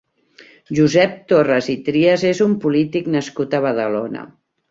Josep 0.77 1.11
Torras 1.33 1.67
i 1.75 1.75
Trias 1.89 2.25
és 2.31 2.41
un 2.47 2.57
polític 2.65 3.13
nascut 3.17 3.57
a 3.59 3.63
Badalona. 3.69 4.27